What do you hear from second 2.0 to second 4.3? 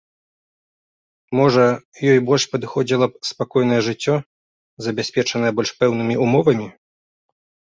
ёй больш падыходзіла б спакойнае жыццё,